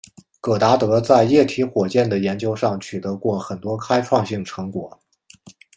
[0.41, 4.99] 戈达德在液体火箭的研究上取得过很多开创性成果。